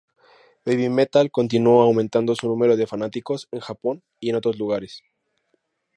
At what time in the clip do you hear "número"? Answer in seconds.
2.47-2.75